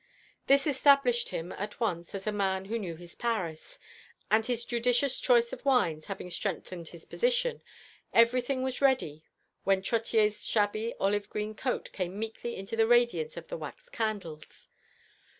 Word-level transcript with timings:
This 0.47 0.65
established 0.65 1.29
him 1.29 1.51
at 1.51 1.79
once 1.79 2.15
as 2.15 2.25
a 2.25 2.31
man 2.31 2.65
who 2.65 2.79
knew 2.79 2.95
his 2.95 3.13
Paris, 3.13 3.77
and 4.31 4.43
his 4.43 4.65
judicious 4.65 5.19
choice 5.19 5.53
of 5.53 5.63
wines 5.63 6.07
having 6.07 6.31
strengthened 6.31 6.87
his 6.87 7.05
position, 7.05 7.61
everything 8.11 8.63
was 8.63 8.81
ready 8.81 9.23
when 9.63 9.83
Trottier's 9.83 10.43
shabby 10.43 10.95
olive 10.99 11.29
green 11.29 11.53
coat 11.53 11.91
came 11.91 12.17
meekly 12.17 12.55
into 12.55 12.75
the 12.75 12.87
radiance 12.87 13.37
of 13.37 13.45
the 13.49 13.57
wax 13.57 13.89
candles. 13.89 14.69